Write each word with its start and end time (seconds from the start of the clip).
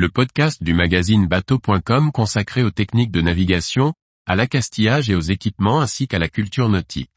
le 0.00 0.08
podcast 0.08 0.62
du 0.62 0.72
magazine 0.72 1.26
bateau.com 1.26 2.10
consacré 2.10 2.62
aux 2.62 2.70
techniques 2.70 3.10
de 3.10 3.20
navigation, 3.20 3.92
à 4.26 4.34
l'accastillage 4.34 5.10
et 5.10 5.14
aux 5.14 5.20
équipements 5.20 5.82
ainsi 5.82 6.08
qu'à 6.08 6.18
la 6.18 6.30
culture 6.30 6.70
nautique. 6.70 7.10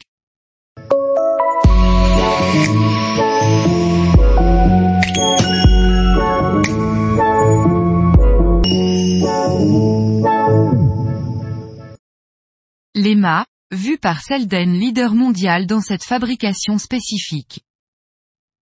Les 12.95 13.15
mâts, 13.15 13.45
vus 13.71 13.97
par 13.97 14.21
Selden 14.21 14.73
leader 14.73 15.15
mondial 15.15 15.67
dans 15.67 15.79
cette 15.79 16.03
fabrication 16.03 16.77
spécifique. 16.77 17.61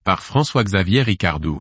Par 0.03 0.21
François-Xavier 0.21 1.01
Ricardou. 1.01 1.57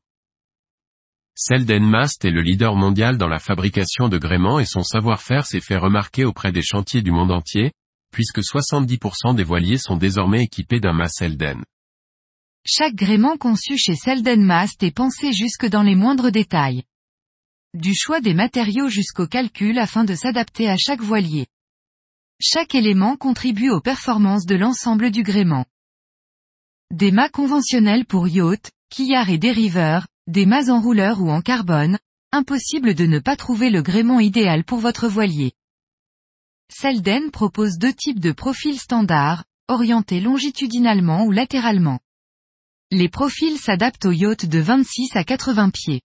Selden 1.43 1.88
Mast 1.88 2.27
est 2.27 2.30
le 2.30 2.43
leader 2.43 2.77
mondial 2.77 3.16
dans 3.16 3.27
la 3.27 3.38
fabrication 3.38 4.11
de 4.11 4.18
gréements 4.18 4.60
et 4.60 4.66
son 4.66 4.83
savoir-faire 4.83 5.46
s'est 5.46 5.62
fait 5.62 5.78
remarquer 5.78 6.27
auprès 6.27 6.52
des 6.52 6.60
chantiers 6.60 7.01
du 7.01 7.12
monde 7.12 7.30
entier, 7.30 7.73
puisque 8.12 8.41
70% 8.41 9.34
des 9.34 9.42
voiliers 9.42 9.79
sont 9.79 9.96
désormais 9.96 10.45
équipés 10.45 10.80
d'un 10.80 10.92
mât 10.92 11.09
Selden. 11.09 11.65
Chaque 12.66 12.95
gréement 12.95 13.38
conçu 13.38 13.79
chez 13.79 13.96
Selden 13.96 14.45
Mast 14.45 14.82
est 14.82 14.95
pensé 14.95 15.32
jusque 15.32 15.65
dans 15.65 15.82
les 15.82 15.95
moindres 15.95 16.30
détails. 16.30 16.82
Du 17.73 17.95
choix 17.95 18.20
des 18.20 18.34
matériaux 18.34 18.91
jusqu'au 18.91 19.27
calcul 19.27 19.79
afin 19.79 20.04
de 20.04 20.15
s'adapter 20.15 20.68
à 20.68 20.77
chaque 20.77 21.01
voilier. 21.01 21.46
Chaque 22.38 22.74
élément 22.74 23.16
contribue 23.16 23.70
aux 23.70 23.80
performances 23.80 24.45
de 24.45 24.57
l'ensemble 24.57 25.10
du 25.10 25.23
gréement. 25.23 25.65
Des 26.91 27.12
mâts 27.12 27.30
conventionnels 27.30 28.04
pour 28.04 28.29
yacht, 28.29 28.70
quillard 28.91 29.30
et 29.30 29.38
dériveurs, 29.38 30.07
des 30.27 30.47
mâts 30.47 30.70
enrouleurs 30.70 31.20
ou 31.20 31.30
en 31.30 31.41
carbone, 31.41 31.98
impossible 32.33 32.95
de 32.95 33.06
ne 33.06 33.19
pas 33.19 33.37
trouver 33.37 33.70
le 33.70 33.83
gréement 33.83 34.20
idéal 34.20 34.65
pour 34.65 34.79
votre 34.79 35.09
voilier. 35.09 35.52
Selden 36.73 37.30
propose 37.30 37.79
deux 37.79 37.93
types 37.93 38.21
de 38.21 38.32
profils 38.32 38.79
standards, 38.79 39.45
orientés 39.68 40.21
longitudinalement 40.21 41.24
ou 41.24 41.32
latéralement. 41.32 41.98
Les 42.93 43.09
profils 43.09 43.59
s'adaptent 43.59 44.07
aux 44.07 44.13
yachts 44.13 44.46
de 44.46 44.59
26 44.59 45.16
à 45.16 45.24
80 45.24 45.71
pieds. 45.71 46.02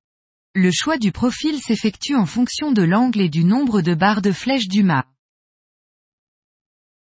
Le 0.53 0.71
choix 0.71 0.97
du 0.97 1.11
profil 1.11 1.59
s'effectue 1.59 2.15
en 2.15 2.25
fonction 2.25 2.71
de 2.71 2.81
l'angle 2.81 3.21
et 3.21 3.29
du 3.29 3.43
nombre 3.43 3.81
de 3.81 3.93
barres 3.93 4.21
de 4.21 4.31
flèche 4.31 4.67
du 4.67 4.83
mât. 4.83 5.05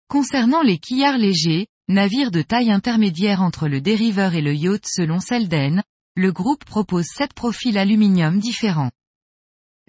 Concernant 0.08 0.62
les 0.62 0.78
quillards 0.78 1.18
légers, 1.18 1.68
navires 1.88 2.32
de 2.32 2.42
taille 2.42 2.72
intermédiaire 2.72 3.42
entre 3.42 3.68
le 3.68 3.80
dériveur 3.80 4.34
et 4.34 4.42
le 4.42 4.54
yacht 4.54 4.86
selon 4.88 5.20
Selden, 5.20 5.84
le 6.20 6.34
groupe 6.34 6.66
propose 6.66 7.06
sept 7.06 7.34
profils 7.34 7.78
aluminium 7.78 8.40
différents. 8.40 8.92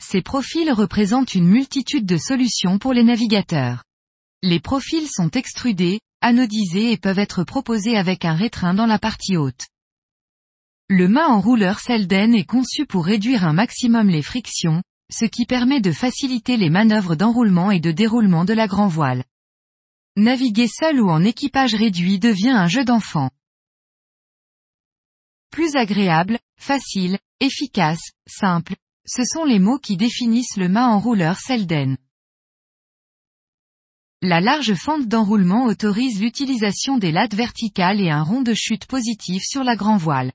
Ces 0.00 0.22
profils 0.22 0.70
représentent 0.70 1.34
une 1.34 1.48
multitude 1.48 2.06
de 2.06 2.16
solutions 2.16 2.78
pour 2.78 2.92
les 2.92 3.02
navigateurs. 3.02 3.82
Les 4.44 4.60
profils 4.60 5.08
sont 5.08 5.30
extrudés, 5.30 5.98
anodisés 6.20 6.92
et 6.92 6.96
peuvent 6.98 7.18
être 7.18 7.42
proposés 7.42 7.96
avec 7.96 8.24
un 8.24 8.34
rétrain 8.34 8.74
dans 8.74 8.86
la 8.86 9.00
partie 9.00 9.36
haute. 9.36 9.66
Le 10.88 11.08
mât 11.08 11.26
enrouleur 11.26 11.80
Selden 11.80 12.32
est 12.36 12.44
conçu 12.44 12.86
pour 12.86 13.06
réduire 13.06 13.44
un 13.44 13.52
maximum 13.52 14.08
les 14.08 14.22
frictions, 14.22 14.84
ce 15.12 15.24
qui 15.24 15.46
permet 15.46 15.80
de 15.80 15.90
faciliter 15.90 16.56
les 16.56 16.70
manœuvres 16.70 17.16
d'enroulement 17.16 17.72
et 17.72 17.80
de 17.80 17.90
déroulement 17.90 18.44
de 18.44 18.54
la 18.54 18.68
grand 18.68 18.86
voile. 18.86 19.24
Naviguer 20.16 20.68
seul 20.68 21.00
ou 21.00 21.10
en 21.10 21.24
équipage 21.24 21.74
réduit 21.74 22.20
devient 22.20 22.50
un 22.50 22.68
jeu 22.68 22.84
d'enfant. 22.84 23.30
Plus 25.50 25.74
agréable, 25.76 26.38
facile, 26.56 27.18
efficace, 27.40 28.12
simple, 28.26 28.76
ce 29.06 29.24
sont 29.24 29.44
les 29.44 29.58
mots 29.58 29.78
qui 29.78 29.96
définissent 29.96 30.56
le 30.56 30.68
mât 30.68 30.86
enrouleur 30.86 31.38
Selden. 31.38 31.96
La 34.22 34.40
large 34.40 34.74
fente 34.74 35.08
d'enroulement 35.08 35.64
autorise 35.64 36.20
l'utilisation 36.20 36.98
des 36.98 37.10
lattes 37.10 37.34
verticales 37.34 38.00
et 38.00 38.10
un 38.10 38.22
rond 38.22 38.42
de 38.42 38.54
chute 38.54 38.86
positif 38.86 39.42
sur 39.44 39.64
la 39.64 39.76
grand 39.76 39.96
voile. 39.96 40.32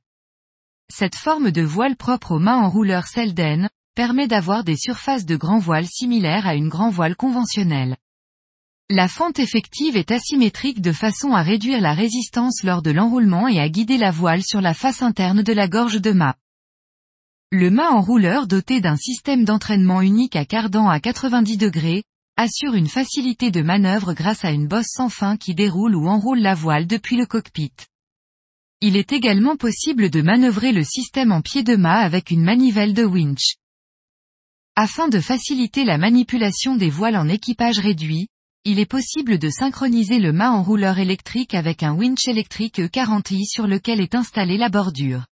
Cette 0.91 1.15
forme 1.15 1.51
de 1.51 1.61
voile 1.61 1.95
propre 1.95 2.31
au 2.31 2.39
mât 2.39 2.57
enrouleur 2.57 3.07
Selden, 3.07 3.69
permet 3.95 4.27
d'avoir 4.27 4.63
des 4.63 4.75
surfaces 4.75 5.25
de 5.25 5.37
grand 5.37 5.59
voile 5.59 5.87
similaires 5.87 6.45
à 6.45 6.55
une 6.55 6.67
grand 6.67 6.89
voile 6.89 7.15
conventionnelle. 7.15 7.95
La 8.91 9.07
fente 9.07 9.39
effective 9.39 9.97
est 9.97 10.11
asymétrique 10.11 10.79
de 10.79 10.91
façon 10.91 11.31
à 11.31 11.41
réduire 11.41 11.81
la 11.81 11.95
résistance 11.95 12.61
lors 12.61 12.83
de 12.83 12.91
l'enroulement 12.91 13.47
et 13.47 13.59
à 13.59 13.67
guider 13.67 13.97
la 13.97 14.11
voile 14.11 14.43
sur 14.43 14.61
la 14.61 14.75
face 14.75 15.01
interne 15.01 15.41
de 15.41 15.53
la 15.53 15.67
gorge 15.67 15.99
de 15.99 16.11
mât. 16.11 16.35
Le 17.51 17.71
mât 17.71 17.89
enrouleur 17.89 18.45
doté 18.45 18.81
d'un 18.81 18.95
système 18.95 19.43
d'entraînement 19.43 20.01
unique 20.01 20.35
à 20.35 20.45
cardan 20.45 20.87
à 20.87 20.99
90 20.99 21.57
degrés, 21.57 22.03
assure 22.37 22.75
une 22.75 22.87
facilité 22.87 23.49
de 23.49 23.63
manœuvre 23.63 24.13
grâce 24.13 24.45
à 24.45 24.51
une 24.51 24.67
bosse 24.67 24.91
sans 24.91 25.09
fin 25.09 25.35
qui 25.35 25.55
déroule 25.55 25.95
ou 25.95 26.07
enroule 26.07 26.41
la 26.41 26.53
voile 26.53 26.85
depuis 26.85 27.17
le 27.17 27.25
cockpit. 27.25 27.73
Il 28.81 28.97
est 28.97 29.13
également 29.13 29.55
possible 29.55 30.11
de 30.11 30.21
manœuvrer 30.21 30.73
le 30.73 30.83
système 30.83 31.31
en 31.31 31.41
pied 31.41 31.63
de 31.63 31.75
mât 31.75 32.01
avec 32.01 32.29
une 32.29 32.43
manivelle 32.43 32.93
de 32.93 33.03
winch. 33.03 33.55
Afin 34.75 35.07
de 35.07 35.19
faciliter 35.19 35.85
la 35.85 35.97
manipulation 35.97 36.75
des 36.75 36.91
voiles 36.91 37.17
en 37.17 37.27
équipage 37.27 37.79
réduit, 37.79 38.27
il 38.67 38.79
est 38.79 38.87
possible 38.87 39.37
de 39.37 39.49
synchroniser 39.51 40.17
le 40.17 40.33
mât 40.33 40.51
enrouleur 40.51 40.97
électrique 40.97 41.53
avec 41.53 41.83
un 41.83 41.93
winch 41.93 42.27
électrique 42.27 42.79
E40i 42.79 43.45
sur 43.45 43.67
lequel 43.67 44.01
est 44.01 44.15
installée 44.15 44.57
la 44.57 44.69
bordure. 44.69 45.27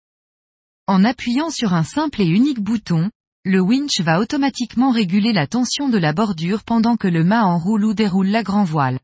En 0.87 1.03
appuyant 1.03 1.49
sur 1.49 1.73
un 1.73 1.83
simple 1.83 2.21
et 2.21 2.29
unique 2.29 2.61
bouton, 2.61 3.11
le 3.45 3.61
winch 3.61 4.01
va 4.01 4.21
automatiquement 4.21 4.91
réguler 4.91 5.33
la 5.33 5.47
tension 5.47 5.89
de 5.89 5.97
la 5.97 6.13
bordure 6.13 6.63
pendant 6.63 6.97
que 6.97 7.09
le 7.09 7.25
mât 7.25 7.47
enroule 7.47 7.87
ou 7.87 7.95
déroule 7.95 8.29
la 8.29 8.43
grand 8.43 8.65
voile. 8.65 9.01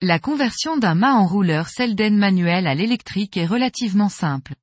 La 0.00 0.20
conversion 0.20 0.76
d'un 0.76 0.94
mât 0.94 1.14
enrouleur 1.14 1.68
Selden 1.68 2.16
manuel 2.16 2.68
à 2.68 2.76
l'électrique 2.76 3.36
est 3.36 3.44
relativement 3.44 4.08
simple. 4.08 4.54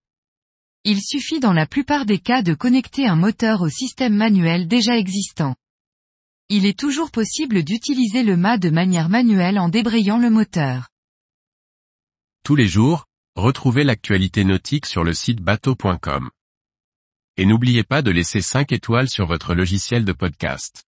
Il 0.86 1.02
suffit 1.02 1.42
dans 1.42 1.54
la 1.54 1.68
plupart 1.68 2.06
des 2.06 2.20
cas 2.20 2.44
de 2.44 2.54
connecter 2.54 3.08
un 3.08 3.18
moteur 3.18 3.62
au 3.62 3.70
système 3.70 4.16
manuel 4.16 4.70
déjà 4.70 4.98
existant. 4.98 5.56
Il 6.50 6.66
est 6.66 6.80
toujours 6.80 7.12
possible 7.12 7.62
d'utiliser 7.62 8.24
le 8.24 8.38
mât 8.38 8.58
de 8.58 8.70
manière 8.70 9.10
manuelle 9.10 9.60
en 9.60 9.68
débrayant 9.68 10.18
le 10.18 10.30
moteur. 10.30 10.88
Tous 12.46 12.56
les 12.56 12.70
jours, 12.70 13.06
retrouvez 13.36 13.84
l'actualité 13.84 14.46
nautique 14.46 14.86
sur 14.86 15.04
le 15.04 15.14
site 15.14 15.42
bateau.com. 15.42 16.30
Et 17.36 17.46
n'oubliez 17.46 17.84
pas 17.84 18.02
de 18.02 18.12
laisser 18.12 18.42
5 18.42 18.72
étoiles 18.72 19.10
sur 19.10 19.28
votre 19.28 19.56
logiciel 19.56 20.06
de 20.06 20.14
podcast. 20.14 20.87